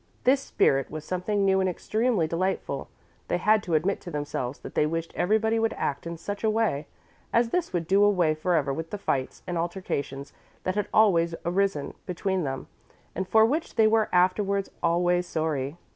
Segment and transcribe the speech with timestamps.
[0.23, 2.89] This spirit was something new and extremely delightful.
[3.27, 6.49] They had to admit to themselves that they wished everybody would act in such a
[6.49, 6.87] way,
[7.31, 10.33] as this would do away forever with the fights and altercations
[10.63, 12.65] that had always arisen between them,
[13.13, 15.77] and for which they were afterwards always sorry.